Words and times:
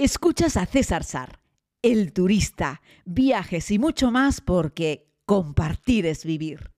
Escuchas 0.00 0.56
a 0.56 0.64
César 0.64 1.02
Sar, 1.02 1.40
el 1.82 2.12
turista, 2.12 2.82
viajes 3.04 3.68
y 3.72 3.80
mucho 3.80 4.12
más 4.12 4.40
porque 4.40 5.08
compartir 5.26 6.06
es 6.06 6.24
vivir. 6.24 6.70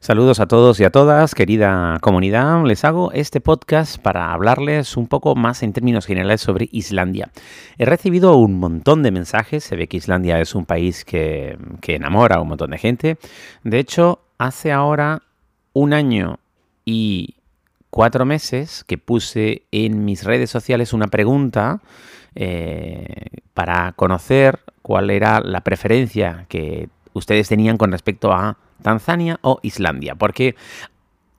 Saludos 0.00 0.40
a 0.40 0.46
todos 0.46 0.78
y 0.80 0.84
a 0.84 0.90
todas, 0.90 1.34
querida 1.34 1.96
comunidad. 2.02 2.66
Les 2.66 2.84
hago 2.84 3.12
este 3.12 3.40
podcast 3.40 3.96
para 3.96 4.34
hablarles 4.34 4.98
un 4.98 5.06
poco 5.06 5.34
más 5.36 5.62
en 5.62 5.72
términos 5.72 6.04
generales 6.04 6.42
sobre 6.42 6.68
Islandia. 6.70 7.30
He 7.78 7.86
recibido 7.86 8.36
un 8.36 8.58
montón 8.58 9.02
de 9.02 9.10
mensajes, 9.10 9.64
se 9.64 9.74
ve 9.74 9.88
que 9.88 9.96
Islandia 9.96 10.38
es 10.38 10.54
un 10.54 10.66
país 10.66 11.06
que, 11.06 11.56
enamora 11.86 12.36
a 12.36 12.40
un 12.42 12.48
montón 12.48 12.72
de 12.72 12.78
gente. 12.78 13.16
De 13.64 13.78
hecho, 13.78 14.20
hace 14.36 14.70
ahora 14.70 15.22
un 15.72 15.92
año 15.92 16.38
y 16.84 17.36
cuatro 17.90 18.24
meses 18.24 18.84
que 18.86 18.98
puse 18.98 19.62
en 19.72 20.04
mis 20.04 20.24
redes 20.24 20.50
sociales 20.50 20.92
una 20.92 21.08
pregunta 21.08 21.80
eh, 22.34 23.26
para 23.54 23.92
conocer 23.92 24.60
cuál 24.82 25.10
era 25.10 25.40
la 25.40 25.62
preferencia 25.62 26.46
que 26.48 26.88
ustedes 27.12 27.48
tenían 27.48 27.76
con 27.76 27.92
respecto 27.92 28.32
a 28.32 28.56
Tanzania 28.82 29.38
o 29.42 29.58
Islandia, 29.62 30.14
porque 30.14 30.54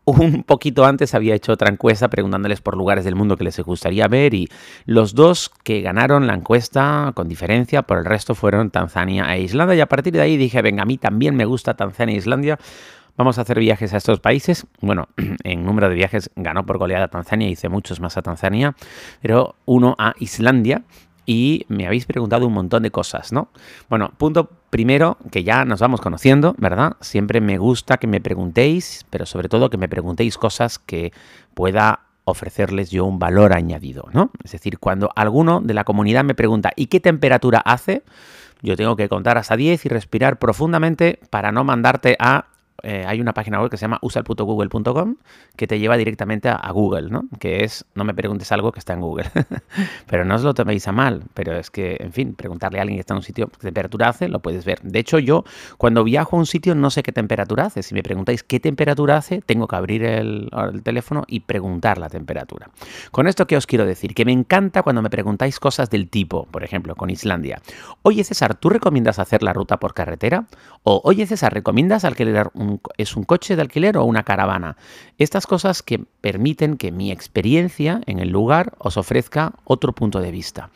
un 0.06 0.44
poquito 0.44 0.86
antes 0.86 1.14
había 1.14 1.36
hecho 1.36 1.54
otra 1.54 1.70
encuesta 1.70 2.10
preguntándoles 2.10 2.60
por 2.60 2.76
lugares 2.76 3.06
del 3.06 3.16
mundo 3.16 3.38
que 3.38 3.44
les 3.44 3.60
gustaría 3.60 4.08
ver 4.08 4.34
y 4.34 4.50
los 4.86 5.14
dos 5.14 5.52
que 5.64 5.82
ganaron 5.82 6.28
la 6.28 6.34
encuesta 6.34 7.12
con 7.16 7.30
diferencia 7.30 7.84
por 7.84 8.00
el 8.00 8.06
resto 8.06 8.36
fueron 8.36 8.72
Tanzania 8.72 9.34
e 9.36 9.42
Islandia 9.42 9.76
y 9.76 9.82
a 9.82 9.86
partir 9.86 10.14
de 10.14 10.22
ahí 10.22 10.38
dije, 10.38 10.62
venga, 10.62 10.84
a 10.84 10.86
mí 10.86 10.98
también 10.98 11.36
me 11.36 11.46
gusta 11.46 11.76
Tanzania 11.76 12.16
e 12.16 12.18
Islandia. 12.18 12.60
Vamos 13.22 13.38
a 13.38 13.42
hacer 13.42 13.60
viajes 13.60 13.94
a 13.94 13.98
estos 13.98 14.20
países. 14.20 14.66
Bueno, 14.80 15.08
en 15.44 15.64
número 15.64 15.90
de 15.90 15.94
viajes 15.94 16.32
ganó 16.36 16.66
por 16.66 16.80
goleada 16.80 17.08
Tanzania, 17.08 17.48
hice 17.48 17.70
muchos 17.70 18.00
más 18.00 18.18
a 18.18 18.24
Tanzania, 18.24 18.76
pero 19.22 19.54
uno 19.66 19.96
a 20.00 20.16
Islandia 20.18 20.82
y 21.28 21.68
me 21.68 21.86
habéis 21.86 22.08
preguntado 22.08 22.48
un 22.48 22.54
montón 22.54 22.82
de 22.82 22.90
cosas, 22.90 23.32
¿no? 23.32 23.50
Bueno, 23.92 24.12
punto 24.18 24.50
primero, 24.72 25.20
que 25.30 25.44
ya 25.44 25.66
nos 25.66 25.82
vamos 25.82 26.02
conociendo, 26.02 26.56
¿verdad? 26.58 26.98
Siempre 27.00 27.42
me 27.42 27.60
gusta 27.60 27.98
que 27.98 28.08
me 28.08 28.22
preguntéis, 28.22 29.06
pero 29.12 29.28
sobre 29.28 29.50
todo 29.50 29.70
que 29.70 29.78
me 29.78 29.88
preguntéis 29.88 30.40
cosas 30.40 30.80
que 30.80 31.14
pueda 31.54 32.00
ofrecerles 32.24 32.90
yo 32.90 33.06
un 33.06 33.20
valor 33.20 33.54
añadido, 33.54 34.08
¿no? 34.14 34.32
Es 34.44 34.54
decir, 34.54 34.80
cuando 34.80 35.12
alguno 35.16 35.62
de 35.62 35.76
la 35.76 35.84
comunidad 35.84 36.24
me 36.24 36.34
pregunta 36.34 36.72
¿y 36.76 36.88
qué 36.88 37.00
temperatura 37.00 37.60
hace? 37.60 38.02
Yo 38.64 38.76
tengo 38.76 38.96
que 38.96 39.10
contar 39.10 39.38
hasta 39.38 39.56
10 39.56 39.86
y 39.86 39.90
respirar 39.90 40.40
profundamente 40.40 41.20
para 41.30 41.52
no 41.52 41.64
mandarte 41.64 42.16
a 42.20 42.46
eh, 42.84 43.06
hay 43.08 43.22
una 43.22 43.34
página 43.34 43.60
web 43.60 43.70
que 43.70 43.78
se 43.78 43.82
llama 43.82 44.00
usalputogoogle.com 44.02 45.16
que 45.56 45.68
te 45.68 45.80
lleva 45.80 45.98
directamente 45.98 46.50
a, 46.50 46.72
Google, 46.72 47.10
¿no? 47.10 47.26
Que 47.40 47.64
es, 47.64 47.86
no 47.96 48.04
me 48.04 48.14
preguntes 48.14 48.52
algo 48.52 48.72
que 48.72 48.80
está 48.80 48.94
en 48.94 49.02
Google. 49.02 49.30
pero 50.08 50.26
no 50.26 50.36
os 50.36 50.44
lo 50.44 50.54
toméis 50.54 50.88
a 50.88 50.92
mal, 50.92 51.24
pero 51.34 51.56
es 51.58 51.70
que, 51.70 51.98
en 52.00 52.14
fin, 52.14 52.34
preguntarle 52.34 52.80
a 52.80 52.84
alguien 52.84 52.98
que 52.98 53.02
está 53.02 53.14
en 53.14 53.18
un 53.18 53.24
sitio 53.24 53.48
qué 53.48 53.58
temperatura 53.60 54.10
hace, 54.10 54.30
lo 54.30 54.40
puedes 54.40 54.66
ver. 54.66 54.80
De 54.82 55.00
hecho, 55.00 55.20
yo 55.20 55.44
cuando 55.78 56.04
viajo 56.04 56.36
a 56.36 56.40
un 56.40 56.46
sitio 56.46 56.76
no 56.76 56.90
sé 56.90 57.04
qué 57.04 57.12
temperatura 57.12 57.66
hace. 57.66 57.84
Si 57.84 57.94
me 57.94 58.04
preguntáis 58.04 58.44
qué 58.44 58.60
temperatura 58.60 59.18
hace, 59.18 59.42
tengo 59.42 59.68
que 59.68 59.76
abrir 59.76 60.04
el, 60.04 60.50
el 60.74 60.84
teléfono 60.84 61.24
y 61.28 61.42
preguntar 61.42 61.98
la 61.98 62.10
temperatura. 62.10 62.70
Con 63.12 63.28
esto, 63.28 63.48
¿qué 63.48 63.58
os 63.58 63.68
quiero 63.68 63.86
decir? 63.86 64.14
Que 64.14 64.26
me 64.26 64.32
encanta 64.32 64.84
cuando 64.84 65.02
me 65.02 65.10
preguntáis 65.10 65.60
cosas 65.60 65.90
del 65.90 66.10
tipo, 66.10 66.46
por 66.46 66.64
ejemplo, 66.64 66.96
con 66.96 67.10
Islandia. 67.10 67.62
Oye, 68.02 68.24
César, 68.24 68.56
¿tú 68.56 68.70
recomiendas 68.70 69.20
hacer 69.20 69.44
la 69.44 69.54
ruta 69.54 69.78
por 69.78 69.94
carretera? 69.94 70.46
O, 70.84 71.02
oye, 71.04 71.26
César, 71.28 71.54
¿recomiendas 71.54 72.06
alquilar 72.06 72.50
un 72.54 72.71
es 72.98 73.16
un 73.16 73.24
coche 73.24 73.56
de 73.56 73.62
alquiler 73.62 73.98
o 73.98 74.06
una 74.06 74.24
caravana. 74.24 74.78
Estas 75.18 75.48
cosas 75.48 75.82
que 75.82 76.04
permiten 76.22 76.78
que 76.78 76.92
mi 76.92 77.12
experiencia 77.12 78.02
en 78.06 78.20
el 78.20 78.30
lugar 78.30 78.74
os 78.78 78.98
ofrezca 78.98 79.54
otro 79.66 79.94
punto 79.94 80.20
de 80.20 80.32
vista. 80.32 80.70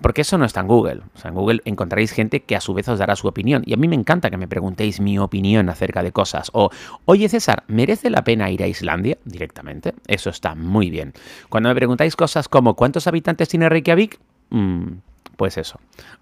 Porque 0.00 0.22
eso 0.22 0.36
no 0.36 0.44
está 0.44 0.60
en 0.60 0.66
Google. 0.66 1.02
O 1.14 1.18
sea, 1.18 1.28
en 1.28 1.34
Google 1.36 1.60
encontraréis 1.64 2.10
gente 2.10 2.40
que 2.40 2.56
a 2.56 2.60
su 2.60 2.74
vez 2.74 2.88
os 2.88 2.98
dará 2.98 3.14
su 3.16 3.28
opinión. 3.28 3.62
Y 3.64 3.72
a 3.72 3.76
mí 3.76 3.88
me 3.88 3.94
encanta 3.94 4.30
que 4.30 4.36
me 4.36 4.48
preguntéis 4.48 5.00
mi 5.00 5.18
opinión 5.18 5.68
acerca 5.68 6.02
de 6.02 6.12
cosas. 6.12 6.50
O, 6.52 6.70
oye 7.04 7.28
César, 7.28 7.62
¿merece 7.68 8.10
la 8.10 8.24
pena 8.24 8.50
ir 8.50 8.62
a 8.62 8.66
Islandia? 8.66 9.16
Directamente. 9.24 9.94
Eso 10.08 10.30
está 10.30 10.54
muy 10.54 10.90
bien. 10.90 11.14
Cuando 11.48 11.68
me 11.68 11.74
preguntáis 11.74 12.16
cosas 12.16 12.48
como 12.48 12.74
¿cuántos 12.74 13.06
habitantes 13.06 13.48
tiene 13.48 13.68
Reykjavik? 13.68 14.18
Mm, 14.50 14.88
pues 15.42 15.58
eso, 15.58 15.80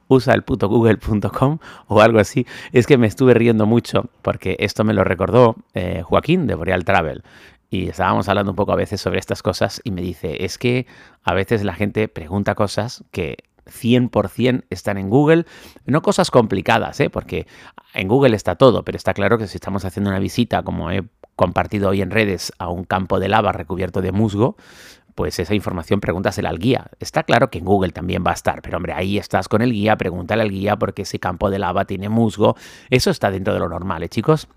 usa 0.08 0.32
el 0.32 0.44
puto 0.44 0.66
google.com 0.66 1.58
o 1.88 2.00
algo 2.00 2.20
así. 2.20 2.47
Es 2.72 2.86
que 2.86 2.97
me 2.97 3.06
estuve 3.06 3.34
riendo 3.34 3.66
mucho 3.66 4.08
porque 4.22 4.56
esto 4.60 4.82
me 4.82 4.94
lo 4.94 5.04
recordó 5.04 5.56
eh, 5.75 6.00
Joaquín 6.03 6.47
de 6.47 6.54
Boreal 6.54 6.86
Travel. 6.86 7.22
Y 7.69 7.91
estábamos 7.91 8.30
hablando 8.30 8.53
un 8.53 8.56
poco 8.56 8.72
a 8.72 8.76
veces 8.76 8.98
sobre 8.98 9.19
estas 9.19 9.42
cosas 9.42 9.82
y 9.84 9.91
me 9.91 10.00
dice, 10.00 10.42
es 10.42 10.56
que 10.56 10.86
a 11.22 11.34
veces 11.34 11.64
la 11.64 11.75
gente 11.75 12.09
pregunta 12.09 12.54
cosas 12.54 13.04
que 13.10 13.36
100% 13.66 14.64
están 14.70 14.97
en 14.97 15.10
Google. 15.10 15.44
No 15.84 16.00
cosas 16.00 16.30
complicadas, 16.30 16.98
¿eh? 17.00 17.10
porque 17.10 17.47
en 17.92 18.09
Google 18.09 18.34
está 18.34 18.54
todo, 18.56 18.86
pero 18.86 18.97
está 18.97 19.12
claro 19.12 19.36
que 19.36 19.48
si 19.48 19.59
estamos 19.59 19.84
haciendo 19.84 20.09
una 20.09 20.19
visita, 20.19 20.62
como 20.62 20.91
he 20.91 21.04
compartido 21.36 21.91
hoy 21.91 22.00
en 22.00 22.10
redes, 22.10 22.54
a 22.59 22.70
un 22.70 22.84
campo 22.84 23.20
de 23.20 23.28
lava 23.28 23.53
recubierto 23.53 24.00
de 24.00 24.12
musgo, 24.12 24.56
pues 25.15 25.38
esa 25.38 25.54
información 25.54 26.00
pregúntasela 26.00 26.48
al 26.48 26.59
guía. 26.59 26.87
Está 26.98 27.22
claro 27.22 27.50
que 27.50 27.59
en 27.59 27.65
Google 27.65 27.93
también 27.93 28.25
va 28.26 28.31
a 28.31 28.34
estar, 28.34 28.62
pero 28.62 28.76
hombre, 28.76 28.93
ahí 28.93 29.19
estás 29.19 29.48
con 29.48 29.62
el 29.62 29.72
guía, 29.72 29.97
pregúntale 29.97 30.43
al 30.43 30.50
guía 30.50 30.76
porque 30.76 31.03
ese 31.03 31.19
campo 31.19 31.50
de 31.50 31.59
lava 31.59 31.84
tiene 31.84 32.09
musgo. 32.09 32.56
Eso 32.91 33.10
está 33.10 33.31
dentro 33.31 33.53
de 33.54 33.60
lo 33.60 33.69
normal, 33.69 34.03
¿eh, 34.03 34.09
chicos? 34.09 34.48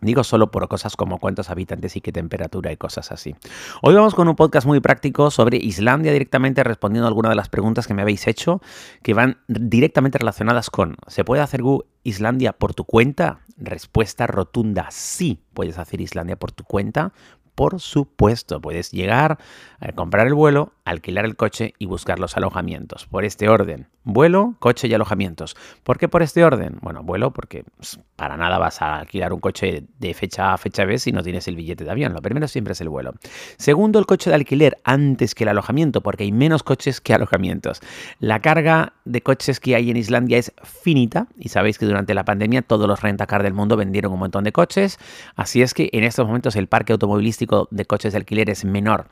Digo 0.00 0.24
solo 0.24 0.50
por 0.50 0.66
cosas 0.68 0.96
como 0.96 1.18
cuántos 1.18 1.48
habitantes 1.50 1.96
y 1.96 2.00
qué 2.00 2.12
temperatura 2.12 2.72
y 2.72 2.76
cosas 2.76 3.12
así. 3.12 3.36
Hoy 3.82 3.94
vamos 3.94 4.14
con 4.14 4.28
un 4.28 4.34
podcast 4.34 4.66
muy 4.66 4.80
práctico 4.80 5.30
sobre 5.30 5.58
Islandia 5.58 6.12
directamente 6.12 6.64
respondiendo 6.64 7.06
a 7.06 7.08
algunas 7.08 7.30
de 7.30 7.36
las 7.36 7.48
preguntas 7.48 7.86
que 7.86 7.94
me 7.94 8.02
habéis 8.02 8.26
hecho 8.26 8.60
que 9.02 9.14
van 9.14 9.38
directamente 9.46 10.18
relacionadas 10.18 10.70
con 10.70 10.96
¿se 11.06 11.24
puede 11.24 11.42
hacer 11.42 11.62
Islandia 12.02 12.52
por 12.52 12.74
tu 12.74 12.84
cuenta? 12.84 13.40
Respuesta 13.56 14.26
rotunda, 14.26 14.88
sí 14.90 15.40
puedes 15.54 15.78
hacer 15.78 16.00
Islandia 16.00 16.36
por 16.36 16.50
tu 16.50 16.64
cuenta 16.64 17.12
por 17.54 17.80
supuesto, 17.80 18.60
puedes 18.60 18.90
llegar, 18.90 19.38
a 19.80 19.92
comprar 19.92 20.26
el 20.26 20.34
vuelo, 20.34 20.72
alquilar 20.84 21.24
el 21.24 21.36
coche 21.36 21.74
y 21.78 21.86
buscar 21.86 22.18
los 22.18 22.36
alojamientos. 22.36 23.06
Por 23.06 23.24
este 23.24 23.48
orden, 23.48 23.88
vuelo, 24.04 24.54
coche 24.58 24.88
y 24.88 24.94
alojamientos. 24.94 25.56
¿Por 25.82 25.98
qué 25.98 26.08
por 26.08 26.22
este 26.22 26.44
orden? 26.44 26.78
Bueno, 26.80 27.02
vuelo 27.02 27.32
porque 27.32 27.64
pues, 27.76 27.98
para 28.16 28.36
nada 28.36 28.58
vas 28.58 28.80
a 28.80 29.00
alquilar 29.00 29.32
un 29.32 29.40
coche 29.40 29.84
de 29.98 30.14
fecha 30.14 30.52
a 30.52 30.58
fecha 30.58 30.84
B 30.84 30.98
si 30.98 31.12
no 31.12 31.22
tienes 31.22 31.48
el 31.48 31.56
billete 31.56 31.84
de 31.84 31.90
avión. 31.90 32.12
Lo 32.12 32.22
primero 32.22 32.48
siempre 32.48 32.72
es 32.72 32.80
el 32.80 32.88
vuelo. 32.88 33.14
Segundo, 33.58 33.98
el 33.98 34.06
coche 34.06 34.30
de 34.30 34.36
alquiler 34.36 34.78
antes 34.84 35.34
que 35.34 35.44
el 35.44 35.48
alojamiento 35.48 36.00
porque 36.00 36.24
hay 36.24 36.32
menos 36.32 36.62
coches 36.62 37.00
que 37.00 37.14
alojamientos. 37.14 37.80
La 38.18 38.40
carga 38.40 38.94
de 39.04 39.20
coches 39.20 39.60
que 39.60 39.74
hay 39.74 39.90
en 39.90 39.96
Islandia 39.96 40.38
es 40.38 40.52
finita 40.62 41.26
y 41.38 41.48
sabéis 41.48 41.78
que 41.78 41.86
durante 41.86 42.14
la 42.14 42.24
pandemia 42.24 42.62
todos 42.62 42.86
los 42.88 43.00
rentacar 43.02 43.42
del 43.42 43.52
mundo 43.52 43.76
vendieron 43.76 44.12
un 44.12 44.20
montón 44.20 44.44
de 44.44 44.52
coches. 44.52 44.98
Así 45.34 45.60
es 45.60 45.74
que 45.74 45.90
en 45.92 46.04
estos 46.04 46.26
momentos 46.26 46.56
el 46.56 46.68
parque 46.68 46.92
automovilístico 46.92 47.41
de 47.70 47.84
coches 47.84 48.12
de 48.12 48.18
alquiler 48.18 48.50
es 48.50 48.64
menor. 48.64 49.08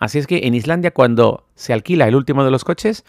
Así 0.00 0.18
es 0.18 0.26
que 0.26 0.46
en 0.46 0.54
Islandia 0.54 0.92
cuando 0.92 1.44
se 1.54 1.74
alquila 1.74 2.08
el 2.08 2.14
último 2.14 2.42
de 2.42 2.50
los 2.50 2.64
coches, 2.64 3.04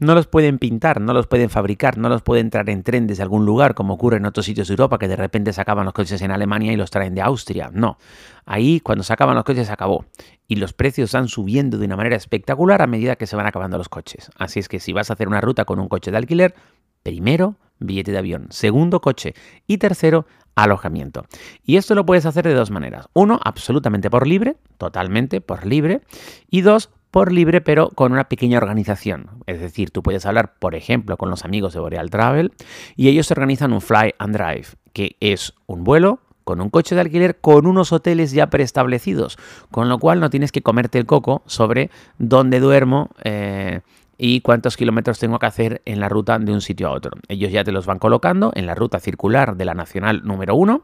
no 0.00 0.16
los 0.16 0.26
pueden 0.26 0.58
pintar, 0.58 1.00
no 1.00 1.14
los 1.14 1.28
pueden 1.28 1.50
fabricar, 1.50 1.98
no 1.98 2.08
los 2.08 2.22
pueden 2.22 2.50
traer 2.50 2.70
en 2.70 2.82
tren 2.82 3.06
desde 3.06 3.22
algún 3.22 3.46
lugar, 3.46 3.74
como 3.74 3.94
ocurre 3.94 4.16
en 4.16 4.26
otros 4.26 4.44
sitios 4.44 4.66
de 4.66 4.72
Europa, 4.72 4.98
que 4.98 5.06
de 5.06 5.14
repente 5.14 5.52
se 5.52 5.60
acaban 5.60 5.84
los 5.84 5.94
coches 5.94 6.20
en 6.20 6.32
Alemania 6.32 6.72
y 6.72 6.76
los 6.76 6.90
traen 6.90 7.14
de 7.14 7.22
Austria. 7.22 7.70
No, 7.72 7.96
ahí 8.44 8.80
cuando 8.80 9.04
se 9.04 9.12
acaban 9.12 9.36
los 9.36 9.44
coches 9.44 9.68
se 9.68 9.72
acabó. 9.72 10.04
Y 10.48 10.56
los 10.56 10.72
precios 10.72 11.10
están 11.10 11.28
subiendo 11.28 11.78
de 11.78 11.86
una 11.86 11.96
manera 11.96 12.16
espectacular 12.16 12.82
a 12.82 12.88
medida 12.88 13.14
que 13.14 13.28
se 13.28 13.36
van 13.36 13.46
acabando 13.46 13.78
los 13.78 13.88
coches. 13.88 14.28
Así 14.36 14.58
es 14.58 14.68
que 14.68 14.80
si 14.80 14.92
vas 14.92 15.10
a 15.10 15.12
hacer 15.12 15.28
una 15.28 15.40
ruta 15.40 15.64
con 15.64 15.78
un 15.78 15.88
coche 15.88 16.10
de 16.10 16.16
alquiler, 16.16 16.56
primero 17.04 17.54
billete 17.84 18.12
de 18.12 18.18
avión, 18.18 18.46
segundo 18.50 19.00
coche 19.00 19.34
y 19.66 19.78
tercero 19.78 20.26
alojamiento. 20.54 21.24
Y 21.64 21.76
esto 21.76 21.94
lo 21.94 22.04
puedes 22.04 22.26
hacer 22.26 22.46
de 22.46 22.54
dos 22.54 22.70
maneras. 22.70 23.08
Uno, 23.14 23.40
absolutamente 23.42 24.10
por 24.10 24.26
libre, 24.26 24.56
totalmente 24.78 25.40
por 25.40 25.66
libre. 25.66 26.02
Y 26.50 26.60
dos, 26.60 26.90
por 27.12 27.30
libre 27.30 27.60
pero 27.60 27.90
con 27.90 28.12
una 28.12 28.28
pequeña 28.28 28.58
organización. 28.58 29.30
Es 29.46 29.60
decir, 29.60 29.90
tú 29.90 30.02
puedes 30.02 30.26
hablar, 30.26 30.54
por 30.58 30.74
ejemplo, 30.74 31.16
con 31.16 31.30
los 31.30 31.44
amigos 31.44 31.74
de 31.74 31.80
Boreal 31.80 32.10
Travel 32.10 32.52
y 32.96 33.08
ellos 33.08 33.30
organizan 33.30 33.72
un 33.72 33.80
Fly 33.80 34.14
and 34.18 34.34
Drive, 34.34 34.66
que 34.92 35.16
es 35.20 35.54
un 35.66 35.84
vuelo 35.84 36.20
con 36.44 36.60
un 36.60 36.70
coche 36.70 36.96
de 36.96 37.02
alquiler 37.02 37.38
con 37.38 37.66
unos 37.66 37.92
hoteles 37.92 38.32
ya 38.32 38.48
preestablecidos, 38.48 39.38
con 39.70 39.88
lo 39.88 39.98
cual 39.98 40.18
no 40.18 40.30
tienes 40.30 40.50
que 40.50 40.62
comerte 40.62 40.98
el 40.98 41.06
coco 41.06 41.42
sobre 41.46 41.90
dónde 42.18 42.58
duermo. 42.58 43.10
Eh, 43.22 43.80
y 44.24 44.40
cuántos 44.40 44.76
kilómetros 44.76 45.18
tengo 45.18 45.40
que 45.40 45.46
hacer 45.46 45.82
en 45.84 45.98
la 45.98 46.08
ruta 46.08 46.38
de 46.38 46.52
un 46.52 46.60
sitio 46.60 46.86
a 46.86 46.92
otro. 46.92 47.10
Ellos 47.26 47.50
ya 47.50 47.64
te 47.64 47.72
los 47.72 47.86
van 47.86 47.98
colocando 47.98 48.52
en 48.54 48.66
la 48.66 48.76
ruta 48.76 49.00
circular 49.00 49.56
de 49.56 49.64
la 49.64 49.74
nacional 49.74 50.22
número 50.22 50.54
1 50.54 50.80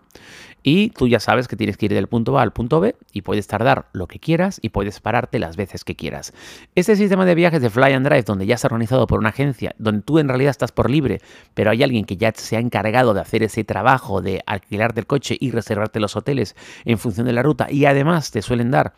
y 0.65 0.91
tú 0.91 1.07
ya 1.07 1.21
sabes 1.21 1.47
que 1.47 1.55
tienes 1.55 1.77
que 1.77 1.87
ir 1.87 1.95
del 1.95 2.09
punto 2.09 2.37
A 2.37 2.43
al 2.43 2.53
punto 2.53 2.81
B 2.81 2.97
y 3.13 3.23
puedes 3.23 3.47
tardar 3.47 3.91
lo 3.93 4.09
que 4.09 4.19
quieras 4.19 4.59
y 4.61 4.71
puedes 4.71 4.99
pararte 4.99 5.39
las 5.39 5.57
veces 5.57 5.85
que 5.85 5.95
quieras. 5.95 6.35
Este 6.75 6.97
sistema 6.97 7.25
de 7.27 7.37
viajes 7.37 7.63
de 7.63 7.71
Fly 7.71 7.93
and 7.93 8.09
Drive, 8.09 8.25
donde 8.25 8.45
ya 8.45 8.57
está 8.57 8.67
organizado 8.67 9.07
por 9.07 9.21
una 9.21 9.29
agencia, 9.29 9.73
donde 9.79 10.03
tú 10.03 10.19
en 10.19 10.27
realidad 10.27 10.51
estás 10.51 10.73
por 10.73 10.91
libre, 10.91 11.21
pero 11.55 11.71
hay 11.71 11.85
alguien 11.85 12.07
que 12.07 12.17
ya 12.17 12.33
se 12.35 12.57
ha 12.57 12.61
encargado 12.61 13.15
de 13.15 13.21
hacer 13.21 13.45
ese 13.45 13.63
trabajo 13.63 14.21
de 14.21 14.43
alquilarte 14.47 14.99
el 14.99 15.07
coche 15.07 15.37
y 15.39 15.53
reservarte 15.53 16.01
los 16.01 16.17
hoteles 16.17 16.57
en 16.85 16.99
función 16.99 17.27
de 17.27 17.35
la 17.35 17.45
ruta 17.45 17.69
y 17.71 17.85
además 17.85 18.33
te 18.33 18.43
suelen 18.43 18.73
dar 18.73 18.95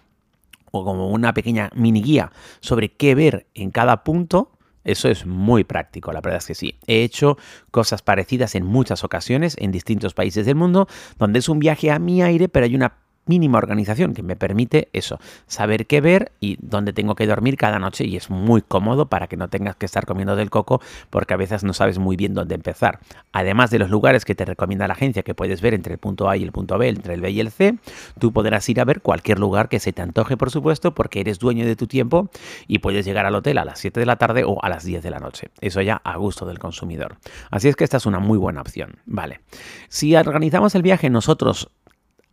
o 0.71 0.85
como 0.85 1.09
una 1.09 1.35
pequeña 1.35 1.71
mini 1.75 2.03
guía 2.03 2.33
sobre 2.61 2.93
qué 2.93 3.15
ver 3.15 3.47
en 3.55 3.71
cada 3.71 4.05
punto, 4.05 4.53
eso 4.85 5.09
es 5.09 5.27
muy 5.27 5.65
práctico, 5.65 6.13
la 6.13 6.21
verdad 6.21 6.39
es 6.39 6.47
que 6.47 6.55
sí. 6.55 6.79
He 6.87 7.03
hecho 7.03 7.37
cosas 7.71 8.03
parecidas 8.03 8.55
en 8.55 8.65
muchas 8.65 9.05
ocasiones 9.05 9.57
en 9.59 9.73
distintos 9.73 10.15
países 10.15 10.47
del 10.47 10.55
mundo, 10.55 10.89
donde 11.19 11.39
es 11.41 11.49
un 11.49 11.59
viaje 11.59 11.91
a 11.91 11.99
mi 11.99 12.23
aire, 12.23 12.49
pero 12.49 12.65
hay 12.65 12.75
una 12.75 12.95
mínima 13.27 13.59
organización 13.59 14.15
que 14.15 14.23
me 14.23 14.37
permite 14.37 14.89
eso, 14.93 15.19
saber 15.47 15.87
qué 15.87 16.01
ver 16.01 16.33
y 16.41 16.57
dónde 16.61 16.93
tengo 16.93 17.15
que 17.15 17.27
dormir 17.27 17.57
cada 17.57 17.79
noche 17.79 18.05
y 18.05 18.17
es 18.17 18.31
muy 18.31 18.63
cómodo 18.63 19.07
para 19.07 19.29
que 19.29 19.37
no 19.37 19.49
tengas 19.49 19.77
que 19.77 19.87
estar 19.87 20.07
comiendo 20.07 20.37
del 20.37 20.51
coco 20.51 20.81
porque 21.11 21.35
a 21.35 21.37
veces 21.37 21.63
no 21.63 21.73
sabes 21.73 21.99
muy 21.99 22.17
bien 22.17 22.35
dónde 22.35 22.55
empezar. 22.55 23.01
Además 23.33 23.71
de 23.71 23.79
los 23.79 23.91
lugares 23.91 24.25
que 24.25 24.35
te 24.35 24.45
recomienda 24.45 24.89
la 24.89 24.95
agencia 24.95 25.23
que 25.23 25.35
puedes 25.35 25.61
ver 25.61 25.75
entre 25.75 25.93
el 25.93 25.99
punto 25.99 26.29
A 26.29 26.37
y 26.37 26.43
el 26.43 26.53
punto 26.53 26.77
B, 26.79 26.89
entre 26.89 27.15
el 27.15 27.21
B 27.21 27.31
y 27.31 27.41
el 27.41 27.51
C, 27.51 27.77
tú 28.19 28.33
podrás 28.33 28.69
ir 28.69 28.81
a 28.81 28.85
ver 28.85 29.01
cualquier 29.01 29.39
lugar 29.39 29.69
que 29.69 29.79
se 29.79 29.93
te 29.93 30.03
antoje, 30.03 30.37
por 30.37 30.51
supuesto, 30.51 30.95
porque 30.95 31.21
eres 31.21 31.39
dueño 31.39 31.65
de 31.65 31.77
tu 31.77 31.87
tiempo 31.87 32.31
y 32.67 32.81
puedes 32.81 33.05
llegar 33.05 33.27
al 33.27 33.35
hotel 33.35 33.59
a 33.59 33.65
las 33.65 33.79
7 33.79 34.01
de 34.01 34.07
la 34.07 34.17
tarde 34.17 34.45
o 34.45 34.63
a 34.63 34.69
las 34.69 34.85
10 34.85 35.03
de 35.03 35.11
la 35.11 35.19
noche. 35.19 35.51
Eso 35.61 35.81
ya 35.81 36.01
a 36.05 36.17
gusto 36.17 36.47
del 36.47 36.59
consumidor. 36.59 37.19
Así 37.51 37.69
es 37.69 37.77
que 37.77 37.85
esta 37.85 37.99
es 37.99 38.07
una 38.07 38.19
muy 38.19 38.39
buena 38.39 38.61
opción. 38.61 38.97
Vale. 39.07 39.41
Si 39.89 40.15
organizamos 40.17 40.75
el 40.75 40.83
viaje 40.83 41.11
nosotros 41.11 41.71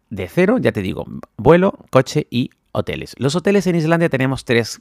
de 0.09 0.27
cero, 0.27 0.57
ya 0.59 0.71
te 0.71 0.81
digo, 0.81 1.05
vuelo, 1.37 1.73
coche 1.89 2.27
y 2.29 2.51
hoteles. 2.71 3.15
Los 3.17 3.35
hoteles 3.35 3.67
en 3.67 3.75
Islandia 3.75 4.09
tenemos 4.09 4.45
tres, 4.45 4.79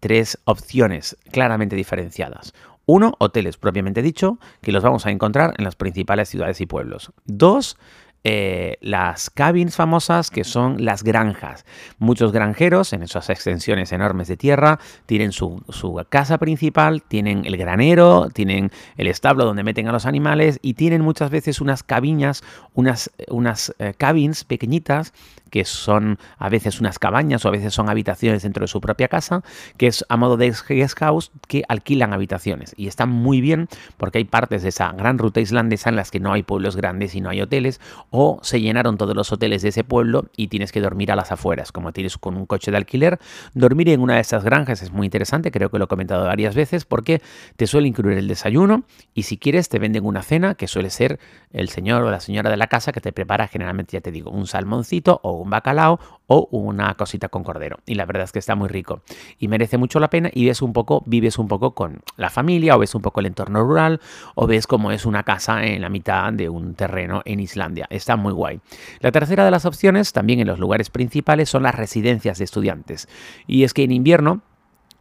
tres 0.00 0.38
opciones 0.44 1.16
claramente 1.30 1.76
diferenciadas. 1.76 2.52
Uno, 2.86 3.14
hoteles 3.18 3.56
propiamente 3.56 4.02
dicho, 4.02 4.38
que 4.62 4.72
los 4.72 4.82
vamos 4.82 5.06
a 5.06 5.10
encontrar 5.10 5.54
en 5.58 5.64
las 5.64 5.76
principales 5.76 6.28
ciudades 6.28 6.60
y 6.60 6.66
pueblos. 6.66 7.12
Dos, 7.24 7.76
eh, 8.22 8.76
las 8.82 9.30
cabins 9.30 9.76
famosas 9.76 10.30
que 10.30 10.44
son 10.44 10.84
las 10.84 11.02
granjas. 11.02 11.64
Muchos 11.98 12.32
granjeros 12.32 12.92
en 12.92 13.02
esas 13.02 13.30
extensiones 13.30 13.92
enormes 13.92 14.28
de 14.28 14.36
tierra 14.36 14.78
tienen 15.06 15.32
su, 15.32 15.62
casa 16.08 16.36
principal, 16.38 17.02
tienen 17.02 17.46
el 17.46 17.56
granero, 17.56 18.28
tienen 18.28 18.70
el 18.96 19.06
establo 19.06 19.44
donde 19.44 19.62
meten 19.62 19.88
a 19.88 19.92
los 19.92 20.04
animales 20.04 20.58
y 20.60 20.74
tienen 20.74 21.00
muchas 21.00 21.30
veces 21.30 21.60
unas 21.60 21.82
cabiñas, 21.82 22.42
unas, 22.74 23.10
unas 23.28 23.74
eh, 23.78 23.94
cabins 23.96 24.44
pequeñitas 24.44 25.14
que 25.50 25.64
son 25.64 26.18
a 26.38 26.48
veces 26.48 26.80
unas 26.80 26.98
cabañas 26.98 27.44
o 27.44 27.48
a 27.48 27.50
veces 27.50 27.74
son 27.74 27.90
habitaciones 27.90 28.42
dentro 28.42 28.62
de 28.62 28.68
su 28.68 28.80
propia 28.80 29.08
casa, 29.08 29.42
que 29.76 29.86
es 29.86 30.04
a 30.08 30.16
modo 30.16 30.36
de 30.36 30.54
guest 30.68 30.98
house 30.98 31.30
que 31.48 31.64
alquilan 31.68 32.12
habitaciones. 32.12 32.74
Y 32.76 32.86
están 32.86 33.10
muy 33.10 33.40
bien 33.40 33.68
porque 33.96 34.18
hay 34.18 34.24
partes 34.24 34.62
de 34.62 34.70
esa 34.70 34.92
gran 34.92 35.18
ruta 35.18 35.40
islandesa 35.40 35.90
en 35.90 35.96
las 35.96 36.10
que 36.10 36.20
no 36.20 36.32
hay 36.32 36.42
pueblos 36.42 36.76
grandes 36.76 37.14
y 37.14 37.20
no 37.20 37.30
hay 37.30 37.40
hoteles, 37.40 37.80
o 38.10 38.38
se 38.42 38.60
llenaron 38.60 38.96
todos 38.96 39.14
los 39.14 39.32
hoteles 39.32 39.62
de 39.62 39.68
ese 39.68 39.84
pueblo 39.84 40.26
y 40.36 40.48
tienes 40.48 40.72
que 40.72 40.80
dormir 40.80 41.12
a 41.12 41.16
las 41.16 41.32
afueras, 41.32 41.72
como 41.72 41.92
tienes 41.92 42.16
con 42.18 42.36
un 42.36 42.46
coche 42.46 42.70
de 42.70 42.76
alquiler. 42.76 43.18
Dormir 43.54 43.88
en 43.90 44.00
una 44.00 44.14
de 44.14 44.20
estas 44.20 44.44
granjas 44.44 44.82
es 44.82 44.92
muy 44.92 45.06
interesante, 45.06 45.50
creo 45.50 45.70
que 45.70 45.78
lo 45.78 45.84
he 45.84 45.88
comentado 45.88 46.24
varias 46.24 46.54
veces, 46.54 46.84
porque 46.84 47.20
te 47.56 47.66
suele 47.66 47.88
incluir 47.88 48.18
el 48.18 48.28
desayuno 48.28 48.84
y 49.14 49.24
si 49.24 49.38
quieres 49.38 49.68
te 49.68 49.78
venden 49.78 50.04
una 50.04 50.22
cena 50.22 50.54
que 50.54 50.68
suele 50.68 50.90
ser 50.90 51.18
el 51.52 51.68
señor 51.68 52.02
o 52.02 52.10
la 52.10 52.20
señora 52.20 52.50
de 52.50 52.56
la 52.56 52.68
casa 52.68 52.92
que 52.92 53.00
te 53.00 53.12
prepara 53.12 53.48
generalmente, 53.48 53.92
ya 53.96 54.00
te 54.00 54.12
digo, 54.12 54.30
un 54.30 54.46
salmoncito 54.46 55.20
o 55.22 55.39
un 55.40 55.50
bacalao 55.50 55.98
o 56.26 56.48
una 56.52 56.94
cosita 56.94 57.28
con 57.28 57.42
cordero. 57.42 57.80
Y 57.86 57.94
la 57.94 58.06
verdad 58.06 58.24
es 58.24 58.32
que 58.32 58.38
está 58.38 58.54
muy 58.54 58.68
rico 58.68 59.02
y 59.38 59.48
merece 59.48 59.78
mucho 59.78 59.98
la 59.98 60.10
pena 60.10 60.30
y 60.32 60.46
ves 60.46 60.62
un 60.62 60.72
poco, 60.72 61.02
vives 61.06 61.38
un 61.38 61.48
poco 61.48 61.74
con 61.74 62.02
la 62.16 62.30
familia 62.30 62.76
o 62.76 62.78
ves 62.78 62.94
un 62.94 63.02
poco 63.02 63.20
el 63.20 63.26
entorno 63.26 63.64
rural 63.64 64.00
o 64.36 64.46
ves 64.46 64.66
cómo 64.66 64.92
es 64.92 65.06
una 65.06 65.24
casa 65.24 65.64
en 65.64 65.80
la 65.80 65.88
mitad 65.88 66.32
de 66.32 66.48
un 66.48 66.74
terreno 66.74 67.22
en 67.24 67.40
Islandia. 67.40 67.86
Está 67.90 68.16
muy 68.16 68.32
guay. 68.32 68.60
La 69.00 69.10
tercera 69.10 69.44
de 69.44 69.50
las 69.50 69.66
opciones, 69.66 70.12
también 70.12 70.40
en 70.40 70.46
los 70.46 70.60
lugares 70.60 70.88
principales, 70.90 71.48
son 71.48 71.64
las 71.64 71.74
residencias 71.74 72.38
de 72.38 72.44
estudiantes. 72.44 73.08
Y 73.46 73.64
es 73.64 73.74
que 73.74 73.82
en 73.82 73.90
invierno 73.90 74.42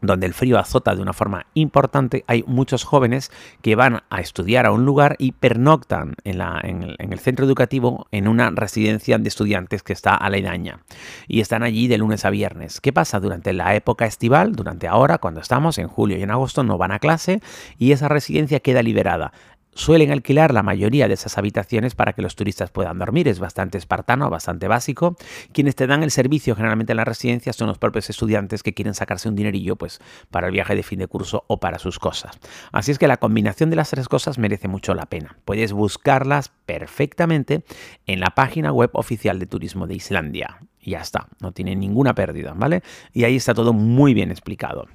donde 0.01 0.25
el 0.25 0.33
frío 0.33 0.57
azota 0.57 0.95
de 0.95 1.01
una 1.01 1.13
forma 1.13 1.45
importante, 1.53 2.23
hay 2.27 2.43
muchos 2.47 2.83
jóvenes 2.83 3.31
que 3.61 3.75
van 3.75 4.01
a 4.09 4.21
estudiar 4.21 4.65
a 4.65 4.71
un 4.71 4.85
lugar 4.85 5.15
y 5.19 5.33
pernoctan 5.33 6.15
en, 6.23 6.41
el, 6.41 7.19
centro 7.19 7.45
educativo 7.45 8.07
en 8.11 8.27
una 8.27 8.49
residencia 8.51 9.17
de 9.17 9.27
estudiantes 9.27 9.83
que 9.83 9.93
está 9.93 10.15
a 10.15 10.29
la 10.29 10.37
aledaña. 10.39 10.79
Y 11.27 11.41
están 11.41 11.63
allí 11.63 11.87
de 11.87 11.97
lunes 11.97 12.25
a 12.25 12.29
viernes. 12.29 12.81
¿Qué 12.81 12.93
pasa? 12.93 13.19
Durante 13.19 13.53
la 13.53 13.75
época 13.75 14.05
estival, 14.05 14.53
durante 14.53 14.87
ahora, 14.87 15.17
cuando 15.17 15.41
estamos 15.41 15.77
en 15.77 15.87
julio 15.87 16.17
y 16.17 16.23
en 16.23 16.31
agosto, 16.31 16.63
no 16.63 16.77
van 16.77 16.91
a 16.91 16.99
clase 16.99 17.41
y 17.77 17.91
esa 17.91 18.07
residencia 18.07 18.59
queda 18.59 18.81
liberada 18.83 19.33
suelen 19.79 20.11
alquilar 20.11 20.53
la 20.53 20.61
mayoría 20.61 21.07
de 21.07 21.13
esas 21.13 21.37
habitaciones 21.37 21.95
para 21.95 22.11
que 22.11 22.21
los 22.21 22.35
turistas 22.35 22.69
puedan 22.69 22.99
dormir. 22.99 23.29
Es 23.29 23.39
bastante 23.39 23.77
espartano, 23.77 24.29
bastante 24.29 24.67
básico. 24.67 25.15
Quienes 25.53 25.75
te 25.75 25.87
dan 25.87 26.03
el 26.03 26.11
servicio 26.11 26.53
generalmente 26.53 26.91
en 26.91 26.97
las 26.97 27.07
residencias 27.07 27.55
son 27.55 27.69
los 27.69 27.77
propios 27.77 28.09
estudiantes 28.09 28.61
que 28.61 28.73
quieren 28.73 28.93
sacarse 28.93 29.29
un 29.29 29.35
dinerillo 29.35 29.77
pues, 29.77 30.01
para 30.31 30.47
el 30.47 30.53
viaje 30.53 30.75
de 30.75 30.83
fin 30.83 30.99
de 30.99 31.07
curso 31.07 31.45
o 31.47 31.61
para 31.61 31.79
sus 31.79 31.97
cosas. 31.97 32.37
Así 32.73 32.91
es 32.91 32.99
que 32.99 33.07
la 33.07 33.17
combinación 33.17 33.69
de 33.69 33.77
las 33.77 33.89
tres 33.89 34.09
cosas 34.09 34.37
merece 34.37 34.67
mucho 34.67 34.93
la 34.93 35.05
pena. 35.05 35.37
Puedes 35.45 35.71
buscarlas 35.71 36.49
perfectamente 36.65 37.63
en 38.05 38.19
la 38.19 38.31
página 38.35 38.73
web 38.73 38.89
oficial 38.93 39.39
de 39.39 39.45
turismo 39.45 39.87
de 39.87 39.95
Islandia. 39.95 40.59
Y 40.81 40.91
ya 40.91 40.99
está, 40.99 41.27
no 41.39 41.53
tiene 41.53 41.75
ninguna 41.75 42.15
pérdida, 42.15 42.53
¿vale? 42.53 42.83
Y 43.13 43.23
ahí 43.23 43.37
está 43.37 43.53
todo 43.53 43.71
muy 43.73 44.13
bien 44.13 44.29
explicado. 44.29 44.87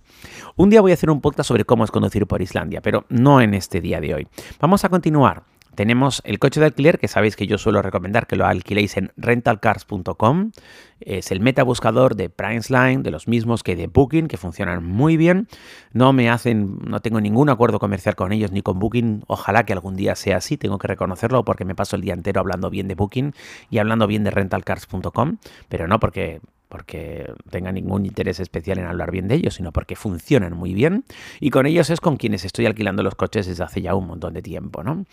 Un 0.56 0.70
día 0.70 0.80
voy 0.80 0.92
a 0.92 0.94
hacer 0.94 1.10
un 1.10 1.20
podcast 1.20 1.48
sobre 1.48 1.64
cómo 1.64 1.84
es 1.84 1.90
conducir 1.90 2.26
por 2.26 2.42
Islandia, 2.42 2.80
pero 2.80 3.04
no 3.08 3.40
en 3.40 3.54
este 3.54 3.80
día 3.80 4.00
de 4.00 4.14
hoy. 4.14 4.28
Vamos 4.60 4.84
a 4.84 4.88
continuar. 4.88 5.44
Tenemos 5.74 6.22
el 6.24 6.38
coche 6.38 6.60
de 6.60 6.66
alquiler, 6.66 6.98
que 6.98 7.08
sabéis 7.08 7.34
que 7.34 7.46
yo 7.46 7.58
suelo 7.58 7.82
recomendar 7.82 8.26
que 8.26 8.36
lo 8.36 8.46
alquiléis 8.46 8.96
en 8.96 9.12
rentalcars.com. 9.16 10.52
Es 11.00 11.32
el 11.32 11.40
meta 11.40 11.64
buscador 11.64 12.14
de 12.14 12.30
Priceline, 12.30 13.02
de 13.02 13.10
los 13.10 13.26
mismos 13.26 13.62
que 13.62 13.74
de 13.74 13.88
Booking, 13.88 14.28
que 14.28 14.36
funcionan 14.36 14.84
muy 14.84 15.16
bien. 15.16 15.48
No 15.92 16.12
me 16.12 16.30
hacen, 16.30 16.78
no 16.86 17.00
tengo 17.00 17.20
ningún 17.20 17.50
acuerdo 17.50 17.80
comercial 17.80 18.14
con 18.14 18.32
ellos 18.32 18.52
ni 18.52 18.62
con 18.62 18.78
Booking. 18.78 19.24
Ojalá 19.26 19.64
que 19.64 19.72
algún 19.72 19.96
día 19.96 20.14
sea 20.14 20.36
así, 20.36 20.56
tengo 20.56 20.78
que 20.78 20.86
reconocerlo 20.86 21.44
porque 21.44 21.64
me 21.64 21.74
paso 21.74 21.96
el 21.96 22.02
día 22.02 22.14
entero 22.14 22.40
hablando 22.40 22.70
bien 22.70 22.86
de 22.86 22.94
Booking 22.94 23.34
y 23.68 23.78
hablando 23.78 24.06
bien 24.06 24.22
de 24.22 24.30
rentalcars.com, 24.30 25.38
pero 25.68 25.88
no 25.88 25.98
porque 25.98 26.40
porque 26.74 27.32
tenga 27.50 27.70
ningún 27.70 28.04
interés 28.04 28.40
especial 28.40 28.78
en 28.80 28.86
hablar 28.86 29.12
bien 29.12 29.28
de 29.28 29.36
ellos, 29.36 29.54
sino 29.54 29.70
porque 29.70 29.94
funcionan 29.94 30.56
muy 30.56 30.74
bien 30.74 31.04
y 31.38 31.50
con 31.50 31.66
ellos 31.66 31.88
es 31.88 32.00
con 32.00 32.16
quienes 32.16 32.44
estoy 32.44 32.66
alquilando 32.66 33.04
los 33.04 33.14
coches 33.14 33.46
desde 33.46 33.62
hace 33.62 33.80
ya 33.80 33.94
un 33.94 34.08
montón 34.08 34.34
de 34.34 34.42
tiempo, 34.42 34.82
¿no? 34.82 35.04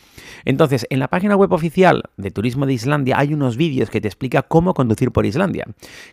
Entonces, 0.43 0.87
en 0.89 0.97
la 0.97 1.07
página 1.07 1.35
web 1.35 1.51
oficial 1.51 2.05
de 2.17 2.31
Turismo 2.31 2.65
de 2.65 2.73
Islandia 2.73 3.19
hay 3.19 3.35
unos 3.35 3.57
vídeos 3.57 3.91
que 3.91 4.01
te 4.01 4.07
explica 4.07 4.41
cómo 4.41 4.73
conducir 4.73 5.11
por 5.11 5.27
Islandia, 5.27 5.67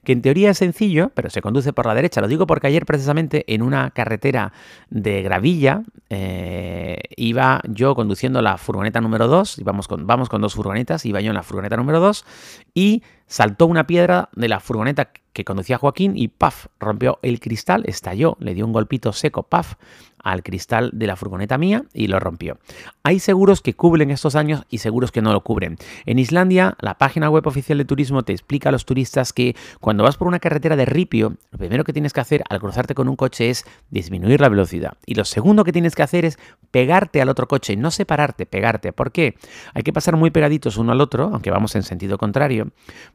que 0.04 0.12
en 0.12 0.20
teoría 0.20 0.50
es 0.50 0.58
sencillo, 0.58 1.12
pero 1.14 1.30
se 1.30 1.40
conduce 1.40 1.72
por 1.72 1.86
la 1.86 1.94
derecha. 1.94 2.20
Lo 2.20 2.28
digo 2.28 2.46
porque 2.46 2.66
ayer 2.66 2.84
precisamente 2.84 3.46
en 3.46 3.62
una 3.62 3.90
carretera 3.92 4.52
de 4.90 5.22
gravilla 5.22 5.82
eh, 6.10 6.98
iba 7.16 7.62
yo 7.64 7.94
conduciendo 7.94 8.42
la 8.42 8.58
furgoneta 8.58 9.00
número 9.00 9.28
2, 9.28 9.62
vamos 9.64 9.88
con, 9.88 10.06
vamos 10.06 10.28
con 10.28 10.42
dos 10.42 10.54
furgonetas, 10.54 11.06
iba 11.06 11.22
yo 11.22 11.30
en 11.30 11.36
la 11.36 11.42
furgoneta 11.42 11.78
número 11.78 12.00
2 12.00 12.26
y 12.74 13.02
saltó 13.28 13.66
una 13.66 13.86
piedra 13.86 14.30
de 14.34 14.48
la 14.48 14.58
furgoneta 14.58 15.12
que 15.32 15.44
conducía 15.44 15.78
Joaquín 15.78 16.16
y 16.16 16.28
¡paf! 16.28 16.66
rompió 16.80 17.20
el 17.22 17.38
cristal, 17.38 17.84
estalló, 17.86 18.36
le 18.40 18.54
dio 18.54 18.66
un 18.66 18.72
golpito 18.72 19.12
seco, 19.12 19.44
¡paf! 19.44 19.74
Al 20.22 20.42
cristal 20.42 20.90
de 20.92 21.06
la 21.06 21.16
furgoneta 21.16 21.58
mía 21.58 21.84
y 21.92 22.06
lo 22.06 22.20
rompió. 22.20 22.58
Hay 23.02 23.18
seguros 23.18 23.60
que 23.60 23.74
cubren 23.74 24.10
estos 24.10 24.34
años 24.34 24.64
y 24.68 24.78
seguros 24.78 25.12
que 25.12 25.22
no 25.22 25.32
lo 25.32 25.42
cubren. 25.42 25.76
En 26.06 26.18
Islandia, 26.18 26.76
la 26.80 26.98
página 26.98 27.30
web 27.30 27.46
oficial 27.46 27.78
de 27.78 27.84
turismo 27.84 28.22
te 28.22 28.32
explica 28.32 28.68
a 28.68 28.72
los 28.72 28.84
turistas 28.84 29.32
que 29.32 29.56
cuando 29.80 30.04
vas 30.04 30.16
por 30.16 30.28
una 30.28 30.38
carretera 30.38 30.76
de 30.76 30.84
ripio, 30.84 31.36
lo 31.50 31.58
primero 31.58 31.84
que 31.84 31.92
tienes 31.92 32.12
que 32.12 32.20
hacer 32.20 32.44
al 32.48 32.60
cruzarte 32.60 32.94
con 32.94 33.08
un 33.08 33.16
coche 33.16 33.50
es 33.50 33.64
disminuir 33.90 34.40
la 34.40 34.48
velocidad. 34.48 34.94
Y 35.06 35.14
lo 35.14 35.24
segundo 35.24 35.64
que 35.64 35.72
tienes 35.72 35.94
que 35.94 36.02
hacer 36.02 36.24
es 36.24 36.38
pegarte 36.70 37.20
al 37.20 37.28
otro 37.28 37.48
coche, 37.48 37.76
no 37.76 37.90
separarte, 37.90 38.46
pegarte. 38.46 38.92
¿Por 38.92 39.12
qué? 39.12 39.36
Hay 39.74 39.82
que 39.82 39.92
pasar 39.92 40.16
muy 40.16 40.30
pegaditos 40.30 40.76
uno 40.76 40.92
al 40.92 41.00
otro, 41.00 41.30
aunque 41.32 41.50
vamos 41.50 41.74
en 41.76 41.82
sentido 41.82 42.18
contrario, 42.18 42.68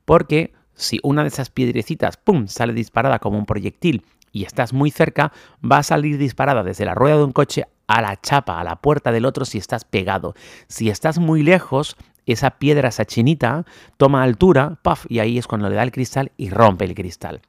porque 0.05 0.53
si 0.75 0.99
una 1.03 1.21
de 1.21 1.27
esas 1.27 1.49
piedrecitas, 1.49 2.17
¡pum!, 2.17 2.47
sale 2.47 2.73
disparada 2.73 3.19
como 3.19 3.37
un 3.37 3.45
proyectil 3.45 4.03
y 4.33 4.43
estás 4.43 4.73
muy 4.73 4.91
cerca, 4.91 5.31
va 5.63 5.77
a 5.77 5.83
salir 5.83 6.17
disparada 6.17 6.63
desde 6.63 6.83
la 6.83 6.95
rueda 6.95 7.15
de 7.15 7.23
un 7.23 7.31
coche 7.31 7.65
a 7.87 8.01
la 8.01 8.19
chapa, 8.19 8.59
a 8.59 8.63
la 8.65 8.77
puerta 8.77 9.13
del 9.13 9.25
otro 9.25 9.45
si 9.45 9.57
estás 9.57 9.85
pegado. 9.85 10.33
Si 10.67 10.89
estás 10.89 11.19
muy 11.19 11.43
lejos, 11.43 11.95
esa 12.25 12.51
piedra, 12.51 12.89
esa 12.89 13.05
chinita, 13.05 13.65
toma 13.97 14.23
altura, 14.23 14.79
¡paf! 14.81 15.05
y 15.07 15.19
ahí 15.19 15.37
es 15.37 15.47
cuando 15.47 15.69
le 15.69 15.75
da 15.75 15.83
el 15.83 15.91
cristal 15.91 16.31
y 16.35 16.49
rompe 16.49 16.83
el 16.83 16.95
cristal. 16.95 17.41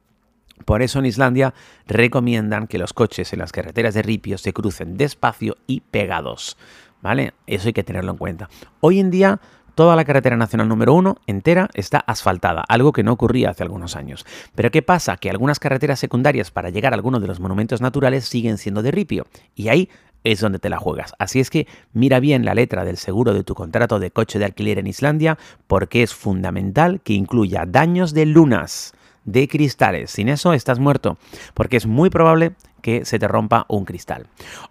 Por 0.63 0.81
eso 0.81 0.99
en 0.99 1.05
Islandia 1.05 1.53
recomiendan 1.85 2.67
que 2.67 2.77
los 2.77 2.93
coches 2.93 3.33
en 3.33 3.39
las 3.39 3.51
carreteras 3.51 3.93
de 3.93 4.03
ripio 4.03 4.37
se 4.37 4.53
crucen 4.53 4.95
despacio 4.95 5.57
y 5.67 5.81
pegados. 5.81 6.57
¿Vale? 7.01 7.33
Eso 7.45 7.67
hay 7.67 7.73
que 7.73 7.83
tenerlo 7.83 8.11
en 8.11 8.17
cuenta. 8.17 8.49
Hoy 8.79 8.99
en 8.99 9.11
día 9.11 9.39
toda 9.75 9.95
la 9.95 10.05
carretera 10.05 10.37
nacional 10.37 10.67
número 10.67 10.93
1 10.93 11.17
entera 11.27 11.69
está 11.73 11.99
asfaltada, 11.99 12.63
algo 12.67 12.93
que 12.93 13.03
no 13.03 13.11
ocurría 13.11 13.51
hace 13.51 13.63
algunos 13.63 13.95
años. 13.95 14.25
Pero 14.55 14.71
¿qué 14.71 14.81
pasa? 14.81 15.17
Que 15.17 15.29
algunas 15.29 15.59
carreteras 15.59 15.99
secundarias 15.99 16.49
para 16.49 16.69
llegar 16.69 16.93
a 16.93 16.95
algunos 16.95 17.21
de 17.21 17.27
los 17.27 17.39
monumentos 17.39 17.81
naturales 17.81 18.25
siguen 18.25 18.57
siendo 18.57 18.81
de 18.81 18.91
ripio. 18.91 19.27
Y 19.53 19.67
ahí 19.67 19.89
es 20.23 20.39
donde 20.39 20.59
te 20.59 20.69
la 20.69 20.77
juegas. 20.77 21.13
Así 21.19 21.39
es 21.39 21.49
que 21.49 21.67
mira 21.93 22.19
bien 22.19 22.45
la 22.45 22.55
letra 22.55 22.83
del 22.83 22.97
seguro 22.97 23.33
de 23.33 23.43
tu 23.43 23.53
contrato 23.53 23.99
de 23.99 24.11
coche 24.11 24.39
de 24.39 24.45
alquiler 24.45 24.79
en 24.79 24.87
Islandia 24.87 25.37
porque 25.67 26.03
es 26.03 26.13
fundamental 26.13 26.99
que 27.01 27.13
incluya 27.13 27.65
daños 27.67 28.13
de 28.13 28.25
lunas 28.25 28.93
de 29.25 29.47
cristales. 29.47 30.11
Sin 30.11 30.29
eso 30.29 30.53
estás 30.53 30.79
muerto, 30.79 31.17
porque 31.53 31.77
es 31.77 31.85
muy 31.85 32.09
probable 32.09 32.53
que 32.81 33.03
se 33.03 33.17
te 33.17 33.27
rompa 33.27 33.65
un 33.67 33.83
cristal. 33.83 34.27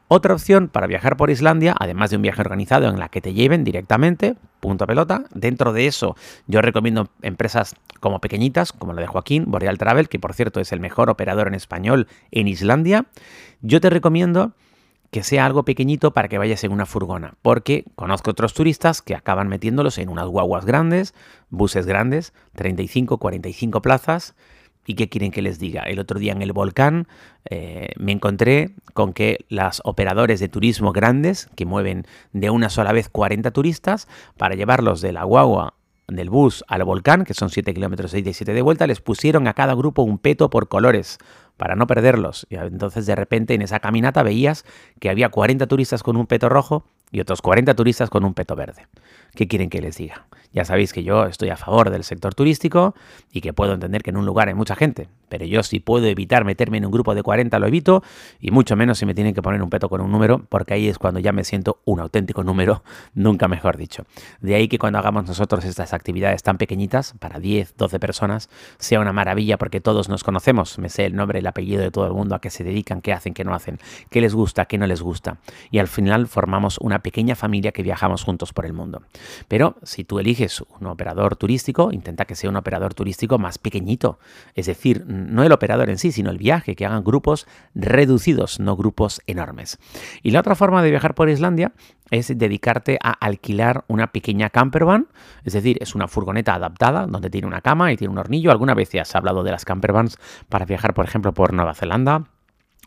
Otra 0.07 0.35
opción 0.35 0.69
para 0.69 0.87
viajar 0.87 1.17
por 1.17 1.31
Islandia, 1.31 1.75
además 1.79 2.11
de 2.11 2.17
un 2.17 2.23
viaje 2.23 2.41
organizado 2.41 2.89
en 2.89 3.01
la 3.01 3.09
que 3.09 3.21
te 3.21 3.35
lleven 3.35 3.65
directamente, 3.65 4.37
punto 4.61 4.87
pelota, 4.87 5.25
dentro 5.35 5.73
de 5.73 5.89
eso 5.89 6.15
yo 6.47 6.63
recomiendo 6.63 7.09
empresas 7.23 7.75
como 7.99 8.21
pequeñitas, 8.21 8.73
como 8.73 8.93
la 8.93 9.01
de 9.01 9.09
Joaquín, 9.09 9.47
Boreal 9.49 9.79
Travel, 9.79 10.09
que 10.09 10.21
por 10.21 10.33
cierto 10.33 10.61
es 10.61 10.71
el 10.71 10.79
mejor 10.79 11.11
operador 11.11 11.49
en 11.49 11.55
español 11.55 12.07
en 12.31 12.47
Islandia. 12.47 13.07
Yo 13.63 13.81
te 13.81 13.91
recomiendo 13.91 14.53
que 15.15 15.23
sea 15.23 15.47
algo 15.47 15.65
pequeñito 15.65 16.13
para 16.13 16.27
que 16.27 16.39
vayas 16.39 16.65
en 16.65 16.73
una 16.73 16.87
furgona, 16.87 17.35
porque 17.41 17.85
conozco 17.95 18.33
otros 18.33 18.53
turistas 18.53 19.01
que 19.01 19.15
acaban 19.15 19.47
metiéndolos 19.47 19.99
en 19.99 20.09
unas 20.09 20.27
guaguas 20.27 20.65
grandes, 20.65 21.15
buses 21.51 21.87
grandes, 21.87 22.33
35, 22.57 23.19
45 23.19 23.81
plazas, 23.81 24.35
¿Y 24.87 24.97
qué 24.97 25.09
quieren 25.09 25.31
que 25.31 25.41
les 25.41 25.61
diga? 25.61 25.83
El 25.85 26.01
otro 26.01 26.19
día 26.19 26.33
en 26.33 26.43
el 26.43 26.53
volcán 26.53 27.07
eh, 27.49 27.93
me 27.97 28.11
encontré 28.11 28.73
con 28.93 29.13
que 29.13 29.47
los 29.49 29.81
operadores 29.85 30.41
de 30.41 30.49
turismo 30.49 30.93
grandes, 30.93 31.49
que 31.55 31.65
mueven 31.65 32.07
de 32.33 32.51
una 32.51 32.69
sola 32.69 32.93
vez 32.93 33.09
40 33.09 33.53
turistas, 33.53 34.09
para 34.37 34.57
llevarlos 34.57 35.01
de 35.01 35.13
la 35.13 35.23
guagua 35.25 35.75
del 36.07 36.29
bus 36.29 36.65
al 36.69 36.85
volcán, 36.85 37.25
que 37.25 37.35
son 37.35 37.51
7 37.51 37.73
kilómetros 37.73 38.13
y 38.15 38.23
7 38.23 38.53
de 38.53 38.63
vuelta, 38.63 38.87
les 38.87 39.01
pusieron 39.01 39.47
a 39.47 39.55
cada 39.55 39.75
grupo 39.75 40.03
un 40.03 40.19
peto 40.19 40.51
por 40.51 40.69
colores 40.69 41.19
para 41.57 41.77
no 41.77 41.87
perderlos. 41.87 42.47
Y 42.51 42.57
entonces 42.57 43.07
de 43.07 43.15
repente 43.15 43.55
en 43.55 43.63
esa 43.63 43.81
caminata 43.81 44.23
veías 44.23 44.65
que 45.01 45.11
había 45.11 45.29
40 45.29 45.67
turistas 45.67 46.03
con 46.03 46.17
un 46.17 46.27
peto 46.27 46.49
rojo 46.49 46.85
y 47.11 47.21
otros 47.21 47.43
40 47.43 47.75
turistas 47.75 48.11
con 48.11 48.25
un 48.25 48.35
peto 48.35 48.57
verde. 48.57 48.87
¿Qué 49.35 49.49
quieren 49.49 49.71
que 49.71 49.81
les 49.81 49.97
diga? 49.97 50.27
Ya 50.55 50.65
sabéis 50.65 50.93
que 50.93 51.03
yo 51.03 51.25
estoy 51.25 51.49
a 51.51 51.57
favor 51.57 51.91
del 51.91 52.05
sector 52.05 52.33
turístico 52.33 52.95
y 53.33 53.41
que 53.41 53.53
puedo 53.53 53.75
entender 53.75 54.05
que 54.05 54.11
en 54.11 54.17
un 54.17 54.25
lugar 54.25 54.47
hay 54.47 54.55
mucha 54.55 54.77
gente, 54.77 55.09
pero 55.29 55.45
yo 55.45 55.65
si 55.65 55.81
puedo 55.81 56.07
evitar 56.07 56.45
meterme 56.45 56.79
en 56.79 56.85
un 56.85 56.93
grupo 56.93 57.17
de 57.17 57.25
40 57.25 57.59
lo 57.59 57.67
evito 57.67 58.05
y 58.39 58.53
mucho 58.53 58.77
menos 58.77 58.99
si 58.99 59.05
me 59.05 59.15
tienen 59.15 59.35
que 59.35 59.43
poner 59.43 59.61
un 59.61 59.69
peto 59.69 59.89
con 59.89 60.01
un 60.01 60.13
número, 60.13 60.47
porque 60.49 60.75
ahí 60.75 60.87
es 60.87 60.97
cuando 60.97 61.19
ya 61.19 61.33
me 61.33 61.43
siento 61.43 61.81
un 61.85 61.99
auténtico 61.99 62.45
número, 62.45 62.85
nunca 63.15 63.49
mejor 63.49 63.77
dicho. 63.77 64.05
De 64.41 64.55
ahí 64.55 64.69
que 64.69 64.79
cuando 64.79 65.01
hagamos 65.01 65.27
nosotros 65.27 65.65
estas 65.65 65.93
actividades 65.93 66.45
tan 66.45 66.57
pequeñitas, 66.57 67.15
para 67.19 67.41
10, 67.41 67.75
12 67.77 67.99
personas, 67.99 68.49
sea 68.79 69.01
una 69.01 69.13
maravilla 69.13 69.59
porque 69.59 69.81
todos 69.81 70.09
nos 70.09 70.23
conocemos, 70.23 70.79
me 70.79 70.89
sé 70.89 71.05
el 71.07 71.17
nombre, 71.17 71.41
el 71.41 71.47
apellido 71.49 71.83
de 71.83 71.91
todo 71.91 72.07
el 72.07 72.13
mundo, 72.13 72.37
a 72.37 72.41
qué 72.41 72.51
se 72.51 72.63
dedican, 72.63 73.01
qué 73.01 73.13
hacen, 73.13 73.35
qué 73.35 73.43
no 73.43 73.55
hacen, 73.55 73.81
qué 74.09 74.21
les 74.21 74.37
gusta, 74.37 74.67
qué 74.67 74.79
no 74.79 74.87
les 74.87 75.03
gusta. 75.03 75.39
Y 75.73 75.81
al 75.81 75.89
final 75.89 76.29
formamos 76.29 76.79
una 76.79 77.01
pequeña 77.01 77.35
familia 77.35 77.73
que 77.73 77.83
viajamos 77.83 78.23
juntos 78.23 78.53
por 78.53 78.67
el 78.67 78.73
mundo. 78.73 79.03
Pero 79.49 79.77
si 79.83 80.05
tú 80.05 80.19
eliges 80.19 80.63
un 80.81 80.87
operador 80.87 81.37
turístico, 81.37 81.93
intenta 81.93 82.25
que 82.25 82.35
sea 82.35 82.51
un 82.51 82.57
operador 82.57 82.95
turístico 82.95 83.39
más 83.39 83.59
pequeñito. 83.59 84.19
Es 84.55 84.67
decir, 84.67 85.05
no 85.07 85.43
el 85.43 85.53
operador 85.53 85.91
en 85.91 85.99
sí, 85.99 86.13
sino 86.13 86.31
el 86.31 86.39
viaje, 86.39 86.77
que 86.77 86.87
hagan 86.87 87.05
grupos 87.05 87.47
reducidos, 87.75 88.61
no 88.61 88.77
grupos 88.77 89.21
enormes. 89.27 89.79
Y 90.23 90.31
la 90.31 90.41
otra 90.41 90.55
forma 90.55 90.83
de 90.83 90.91
viajar 90.91 91.15
por 91.15 91.29
Islandia 91.29 91.73
es 92.11 92.37
dedicarte 92.37 92.99
a 93.03 93.11
alquilar 93.13 93.85
una 93.89 94.13
pequeña 94.13 94.51
campervan, 94.51 95.09
es 95.45 95.53
decir, 95.55 95.79
es 95.81 95.95
una 95.95 96.09
furgoneta 96.09 96.55
adaptada 96.55 97.07
donde 97.07 97.31
tiene 97.31 97.47
una 97.47 97.61
cama 97.61 97.93
y 97.93 97.97
tiene 97.97 98.13
un 98.13 98.19
hornillo. 98.19 98.51
Alguna 98.51 98.75
vez 98.75 98.91
ya 98.91 99.03
has 99.03 99.15
hablado 99.15 99.43
de 99.43 99.51
las 99.51 99.65
campervans 99.65 100.19
para 100.49 100.65
viajar, 100.65 100.95
por 100.95 101.05
ejemplo, 101.05 101.33
por 101.33 101.53
Nueva 101.53 101.75
Zelanda, 101.75 102.25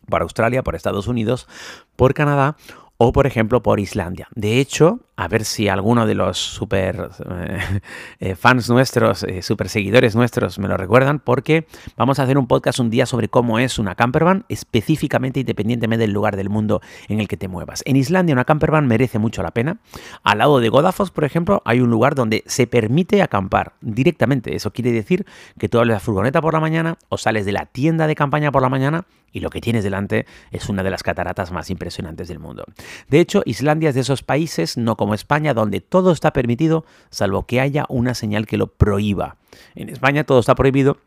por 0.09 0.21
Australia, 0.21 0.63
por 0.63 0.75
Estados 0.75 1.07
Unidos, 1.07 1.47
por 1.95 2.13
Canadá 2.13 2.55
o 2.97 3.11
por 3.11 3.27
ejemplo 3.27 3.61
por 3.61 3.79
Islandia. 3.79 4.27
De 4.35 4.59
hecho, 4.59 5.01
a 5.17 5.27
ver 5.27 5.43
si 5.43 5.67
alguno 5.67 6.05
de 6.05 6.13
los 6.13 6.37
super 6.37 7.09
eh, 7.29 7.81
eh, 8.19 8.35
fans 8.35 8.69
nuestros, 8.69 9.23
eh, 9.23 9.41
super 9.41 9.67
seguidores 9.67 10.15
nuestros 10.15 10.59
me 10.59 10.67
lo 10.67 10.77
recuerdan, 10.77 11.19
porque 11.19 11.67
vamos 11.97 12.19
a 12.19 12.23
hacer 12.23 12.37
un 12.37 12.47
podcast 12.47 12.79
un 12.79 12.91
día 12.91 13.07
sobre 13.07 13.27
cómo 13.27 13.57
es 13.57 13.79
una 13.79 13.95
campervan, 13.95 14.45
específicamente 14.47 15.39
independientemente 15.39 16.03
del 16.03 16.13
lugar 16.13 16.37
del 16.37 16.49
mundo 16.49 16.81
en 17.09 17.19
el 17.19 17.27
que 17.27 17.35
te 17.35 17.47
muevas. 17.47 17.81
En 17.85 17.95
Islandia 17.95 18.33
una 18.33 18.45
campervan 18.45 18.87
merece 18.87 19.17
mucho 19.17 19.41
la 19.41 19.51
pena. 19.51 19.77
Al 20.23 20.37
lado 20.37 20.59
de 20.59 20.69
Godafoss, 20.69 21.09
por 21.09 21.25
ejemplo, 21.25 21.63
hay 21.65 21.79
un 21.79 21.89
lugar 21.89 22.13
donde 22.13 22.43
se 22.45 22.67
permite 22.67 23.23
acampar 23.23 23.73
directamente. 23.81 24.55
Eso 24.55 24.71
quiere 24.71 24.91
decir 24.91 25.25
que 25.57 25.67
tú 25.67 25.79
abres 25.79 25.93
la 25.93 25.99
furgoneta 25.99 26.41
por 26.41 26.53
la 26.53 26.59
mañana 26.59 26.99
o 27.09 27.17
sales 27.17 27.45
de 27.45 27.53
la 27.53 27.65
tienda 27.65 28.05
de 28.05 28.15
campaña 28.15 28.51
por 28.51 28.61
la 28.61 28.69
mañana 28.69 29.05
y 29.31 29.39
lo 29.39 29.49
que 29.49 29.61
tienes 29.61 29.83
delante 29.83 30.25
es 30.51 30.69
una 30.69 30.83
de 30.83 30.89
las 30.89 31.03
cataratas 31.03 31.51
más 31.51 31.69
impresionantes 31.69 32.27
del 32.27 32.39
mundo. 32.39 32.65
De 33.09 33.19
hecho, 33.19 33.41
Islandia 33.45 33.89
es 33.89 33.95
de 33.95 34.01
esos 34.01 34.23
países, 34.23 34.77
no 34.77 34.95
como 34.95 35.06
España, 35.13 35.53
donde 35.53 35.81
todo 35.81 36.11
está 36.11 36.33
permitido, 36.33 36.85
salvo 37.09 37.45
que 37.45 37.59
haya 37.59 37.85
una 37.89 38.13
señal 38.13 38.47
que 38.47 38.57
lo 38.57 38.67
prohíba. 38.67 39.37
En 39.75 39.89
España 39.89 40.23
todo 40.23 40.39
está 40.39 40.55
prohibido, 40.55 40.97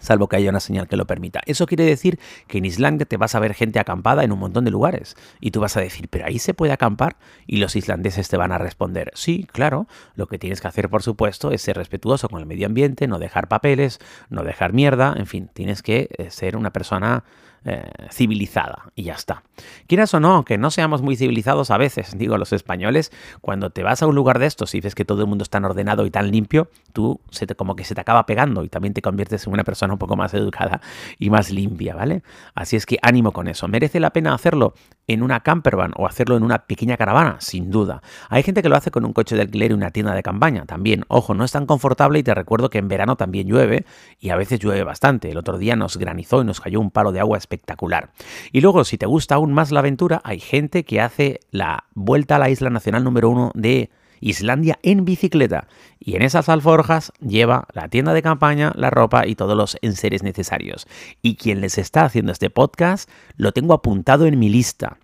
salvo 0.00 0.28
que 0.28 0.36
haya 0.36 0.50
una 0.50 0.60
señal 0.60 0.88
que 0.88 0.96
lo 0.96 1.06
permita. 1.06 1.40
Eso 1.46 1.66
quiere 1.66 1.84
decir 1.84 2.18
que 2.46 2.58
en 2.58 2.64
Islandia 2.64 3.06
te 3.06 3.16
vas 3.16 3.34
a 3.34 3.40
ver 3.40 3.54
gente 3.54 3.78
acampada 3.78 4.24
en 4.24 4.32
un 4.32 4.38
montón 4.38 4.64
de 4.64 4.70
lugares 4.70 5.16
y 5.40 5.50
tú 5.50 5.60
vas 5.60 5.76
a 5.76 5.80
decir, 5.80 6.08
pero 6.08 6.26
ahí 6.26 6.38
se 6.38 6.54
puede 6.54 6.72
acampar 6.72 7.16
y 7.46 7.58
los 7.58 7.76
islandeses 7.76 8.28
te 8.28 8.36
van 8.36 8.52
a 8.52 8.58
responder, 8.58 9.10
sí, 9.14 9.46
claro, 9.52 9.86
lo 10.14 10.26
que 10.26 10.38
tienes 10.38 10.60
que 10.60 10.68
hacer 10.68 10.88
por 10.88 11.02
supuesto 11.02 11.50
es 11.50 11.62
ser 11.62 11.76
respetuoso 11.76 12.28
con 12.28 12.40
el 12.40 12.46
medio 12.46 12.66
ambiente, 12.66 13.06
no 13.06 13.18
dejar 13.18 13.48
papeles, 13.48 13.98
no 14.28 14.42
dejar 14.42 14.72
mierda, 14.72 15.14
en 15.16 15.26
fin, 15.26 15.50
tienes 15.52 15.82
que 15.82 16.08
eh, 16.16 16.30
ser 16.30 16.56
una 16.56 16.72
persona 16.72 17.24
eh, 17.64 17.90
civilizada 18.10 18.90
y 18.94 19.04
ya 19.04 19.14
está. 19.14 19.42
Quieras 19.86 20.14
o 20.14 20.20
no, 20.20 20.32
aunque 20.32 20.58
no 20.58 20.70
seamos 20.70 21.02
muy 21.02 21.16
civilizados 21.16 21.70
a 21.70 21.78
veces, 21.78 22.16
digo 22.16 22.38
los 22.38 22.52
españoles, 22.52 23.12
cuando 23.40 23.70
te 23.70 23.82
vas 23.82 24.02
a 24.02 24.06
un 24.06 24.14
lugar 24.14 24.38
de 24.38 24.46
estos 24.46 24.74
y 24.74 24.80
ves 24.80 24.94
que 24.94 25.04
todo 25.04 25.20
el 25.22 25.26
mundo 25.26 25.42
es 25.42 25.50
tan 25.50 25.64
ordenado 25.64 26.06
y 26.06 26.10
tan 26.10 26.30
limpio, 26.30 26.70
tú 26.92 27.20
como 27.56 27.76
que 27.76 27.84
se 27.84 27.94
te 27.94 28.00
acaba 28.00 28.26
pegando 28.26 28.64
y 28.64 28.68
también 28.68 28.94
te 28.94 29.02
conviertes 29.02 29.46
en 29.46 29.52
una 29.52 29.64
persona 29.64 29.92
un 29.92 29.98
poco 29.98 30.16
más 30.16 30.32
educada 30.34 30.80
y 31.18 31.30
más 31.30 31.50
limpia, 31.50 31.94
¿vale? 31.94 32.22
Así 32.54 32.76
es 32.76 32.86
que 32.86 32.98
ánimo 33.02 33.32
con 33.32 33.48
eso. 33.48 33.68
¿Merece 33.68 34.00
la 34.00 34.10
pena 34.10 34.34
hacerlo 34.34 34.74
en 35.12 35.22
una 35.22 35.40
campervan 35.40 35.92
o 35.96 36.06
hacerlo 36.06 36.36
en 36.36 36.44
una 36.44 36.66
pequeña 36.66 36.96
caravana? 36.96 37.36
Sin 37.40 37.70
duda. 37.70 38.02
Hay 38.28 38.42
gente 38.42 38.62
que 38.62 38.68
lo 38.68 38.76
hace 38.76 38.90
con 38.90 39.04
un 39.04 39.12
coche 39.12 39.34
de 39.34 39.42
alquiler 39.42 39.72
y 39.72 39.74
una 39.74 39.90
tienda 39.90 40.14
de 40.14 40.22
campaña 40.22 40.66
también. 40.66 41.04
Ojo, 41.08 41.34
no 41.34 41.44
es 41.44 41.52
tan 41.52 41.66
confortable 41.66 42.20
y 42.20 42.22
te 42.22 42.34
recuerdo 42.34 42.70
que 42.70 42.78
en 42.78 42.88
verano 42.88 43.16
también 43.16 43.48
llueve 43.48 43.84
y 44.20 44.30
a 44.30 44.36
veces 44.36 44.60
llueve 44.60 44.84
bastante. 44.84 45.30
El 45.30 45.38
otro 45.38 45.58
día 45.58 45.74
nos 45.74 45.96
granizó 45.96 46.42
y 46.42 46.44
nos 46.44 46.60
cayó 46.60 46.80
un 46.80 46.90
palo 46.90 47.10
de 47.10 47.20
agua 47.20 47.38
espectacular. 47.38 48.10
Y 48.52 48.60
luego, 48.60 48.84
si 48.84 48.98
te 48.98 49.06
gusta 49.06 49.34
aún 49.34 49.52
más 49.52 49.72
la 49.72 49.80
aventura, 49.80 50.20
hay 50.22 50.38
gente 50.38 50.84
que 50.84 51.00
hace 51.00 51.40
la 51.50 51.84
vuelta 51.94 52.36
a 52.36 52.38
la 52.38 52.50
isla 52.50 52.70
nacional 52.70 53.02
número 53.02 53.30
uno 53.30 53.50
de 53.54 53.90
Islandia 54.20 54.78
en 54.82 55.04
bicicleta. 55.04 55.66
Y 55.98 56.16
en 56.16 56.22
esas 56.22 56.48
alforjas 56.48 57.12
lleva 57.20 57.66
la 57.72 57.88
tienda 57.88 58.12
de 58.12 58.22
campaña, 58.22 58.72
la 58.76 58.90
ropa 58.90 59.26
y 59.26 59.34
todos 59.34 59.56
los 59.56 59.76
enseres 59.82 60.22
necesarios. 60.22 60.86
Y 61.22 61.36
quien 61.36 61.60
les 61.60 61.78
está 61.78 62.04
haciendo 62.04 62.32
este 62.32 62.50
podcast 62.50 63.10
lo 63.36 63.52
tengo 63.52 63.74
apuntado 63.74 64.26
en 64.26 64.38
mi 64.38 64.48
lista. 64.48 64.98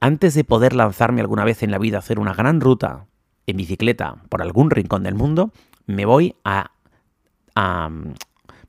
Antes 0.00 0.34
de 0.34 0.44
poder 0.44 0.74
lanzarme 0.74 1.20
alguna 1.20 1.44
vez 1.44 1.62
en 1.62 1.70
la 1.70 1.78
vida 1.78 1.96
a 1.96 2.00
hacer 2.00 2.18
una 2.18 2.34
gran 2.34 2.60
ruta 2.60 3.06
en 3.46 3.56
bicicleta 3.56 4.16
por 4.28 4.42
algún 4.42 4.70
rincón 4.70 5.04
del 5.04 5.14
mundo, 5.14 5.52
me 5.86 6.04
voy 6.04 6.34
a, 6.44 6.72
mm, 7.54 8.12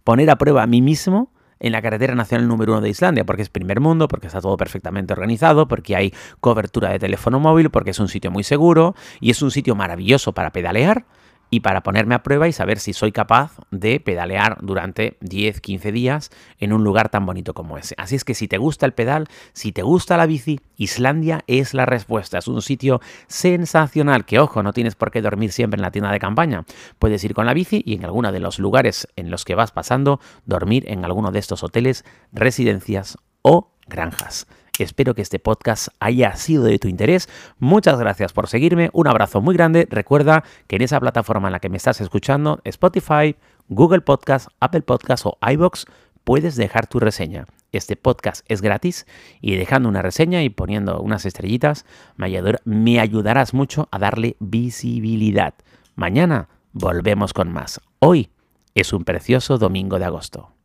poner 0.04 0.30
a 0.30 0.38
prueba 0.38 0.64
a 0.64 0.68
mí 0.68 0.82
mismo 0.82 1.32
en 1.60 1.72
la 1.72 1.82
carretera 1.82 2.16
nacional 2.16 2.48
número 2.48 2.74
uno 2.74 2.82
de 2.82 2.90
Islandia, 2.90 3.26
porque 3.26 3.42
es 3.42 3.50
primer 3.50 3.80
mundo, 3.80 4.08
porque 4.08 4.28
está 4.28 4.42
todo 4.42 4.58
perfectamente 4.58 5.14
organizado, 5.14 5.68
porque 5.68 5.96
hay 5.96 6.14
cobertura 6.40 6.90
de 6.90 7.00
teléfono 7.00 7.40
móvil, 7.40 7.70
porque 7.70 7.92
es 7.92 8.00
un 8.00 8.08
sitio 8.08 8.32
muy 8.32 8.44
seguro 8.44 8.96
y 9.20 9.32
es 9.32 9.42
un 9.42 9.52
sitio 9.52 9.76
maravilloso 9.76 10.34
para 10.34 10.52
pedalear 10.52 11.06
y 11.50 11.62
para 11.62 11.82
ponerme 11.82 12.16
a 12.16 12.24
prueba 12.24 12.48
y 12.48 12.52
saber 12.52 12.80
si 12.80 12.94
soy 12.94 13.12
capaz 13.12 13.54
de 13.72 14.00
pedalear 14.00 14.58
durante 14.62 15.18
10, 15.22 15.62
15 15.62 15.92
días 15.92 16.30
en 16.60 16.74
un 16.74 16.84
lugar 16.84 17.10
tan 17.10 17.26
bonito 17.26 17.54
como 17.54 17.78
ese. 17.78 17.96
Así 17.98 18.16
es 18.16 18.24
que 18.24 18.34
si 18.34 18.48
te 18.48 18.58
gusta 18.58 18.86
el 18.86 18.94
pedal, 18.94 19.28
si 19.54 19.72
te 19.72 19.82
gusta 19.82 20.18
la 20.18 20.26
bici, 20.26 20.60
Islandia 20.76 21.44
es 21.48 21.74
la 21.74 21.86
respuesta. 21.86 22.38
Es 22.38 22.48
un 22.48 22.62
sitio 22.62 23.02
sensacional 23.28 24.26
que, 24.26 24.40
ojo, 24.40 24.64
no 24.64 24.74
tienes 24.74 24.96
por 24.96 25.12
qué 25.12 25.22
dormir 25.22 25.52
siempre 25.52 25.78
en 25.78 25.84
la 25.84 25.92
tienda 25.92 26.12
de 26.12 26.20
campaña. 26.20 26.66
Puedes 27.00 27.24
ir 27.24 27.34
con 27.34 27.46
la 27.46 27.54
bici 27.54 27.82
y 27.86 27.96
en 27.96 28.06
alguno 28.06 28.32
de 28.32 28.40
los 28.40 28.60
lugares 28.60 29.08
en 29.16 29.32
los 29.32 29.46
que 29.46 29.56
vas 29.56 29.72
pasando, 29.72 30.20
dormir 30.46 30.84
en 30.88 31.06
alguno 31.06 31.32
de 31.32 31.40
estos 31.40 31.64
hoteles, 31.64 32.04
residencias 32.32 33.18
o 33.42 33.72
granjas. 33.88 34.48
Espero 34.84 35.16
que 35.16 35.22
este 35.22 35.40
podcast 35.40 35.90
haya 36.00 36.36
sido 36.36 36.64
de 36.64 36.80
tu 36.80 36.88
interés. 36.88 37.30
Muchas 37.60 38.00
gracias 38.00 38.34
por 38.34 38.48
seguirme. 38.48 38.90
Un 38.94 39.08
abrazo 39.08 39.42
muy 39.42 39.56
grande. 39.56 39.88
Recuerda 39.90 40.44
que 40.68 40.76
en 40.78 40.82
esa 40.84 41.00
plataforma 41.00 41.48
en 41.48 41.54
la 41.54 41.60
que 41.60 41.70
me 41.70 41.78
estás 41.78 42.02
escuchando, 42.02 42.62
Spotify, 42.64 43.36
Google 43.70 44.02
Podcast, 44.02 44.50
Apple 44.60 44.82
Podcast 44.82 45.26
o 45.26 45.38
iBox, 45.42 45.86
puedes 46.24 46.56
dejar 46.56 46.88
tu 46.88 47.00
reseña. 47.00 47.46
Este 47.72 47.96
podcast 47.96 48.46
es 48.50 48.62
gratis 48.62 49.06
y 49.42 49.56
dejando 49.56 49.90
una 49.90 50.02
reseña 50.02 50.42
y 50.44 50.50
poniendo 50.50 51.02
unas 51.02 51.26
estrellitas 51.26 51.86
me 52.16 53.00
ayudarás 53.00 53.54
mucho 53.54 53.90
a 53.92 54.00
darle 54.00 54.38
visibilidad. 54.40 55.54
Mañana 55.96 56.48
volvemos 56.72 57.34
con 57.34 57.52
más. 57.52 57.82
Hoy 58.00 58.30
es 58.74 58.94
un 58.94 59.04
precioso 59.04 59.58
domingo 59.58 60.00
de 60.00 60.06
agosto. 60.06 60.57